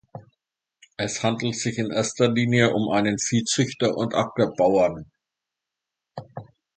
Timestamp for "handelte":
1.21-1.55